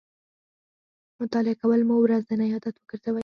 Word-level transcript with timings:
مطالعه 1.21 1.55
کول 1.61 1.79
مو 1.89 1.95
ورځنی 2.01 2.47
عادت 2.53 2.75
وګرځوئ 2.77 3.19